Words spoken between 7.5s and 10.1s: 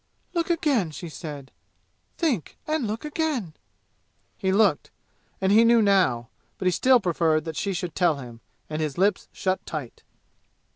she should tell him, and his lips shut tight.